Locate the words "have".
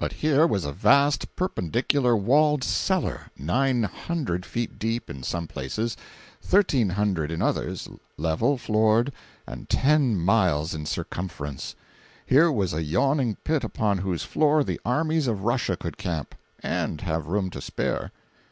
17.02-17.28